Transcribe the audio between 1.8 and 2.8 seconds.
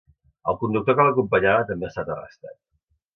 ha estat arrestat.